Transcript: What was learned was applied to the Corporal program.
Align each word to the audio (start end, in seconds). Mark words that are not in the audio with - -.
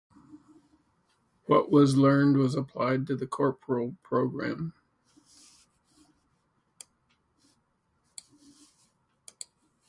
What 1.45 1.69
was 1.69 1.95
learned 1.95 2.37
was 2.37 2.55
applied 2.55 3.05
to 3.05 3.15
the 3.15 3.27
Corporal 3.27 3.97
program. 4.01 4.73